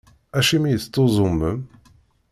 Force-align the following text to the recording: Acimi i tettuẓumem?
Acimi 0.37 0.67
i 0.71 0.77
tettuẓumem? 0.83 1.59